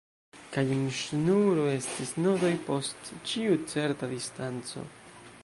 [0.53, 4.89] Kaj en ŝnuro estis nodoj post ĉiu certa distanco.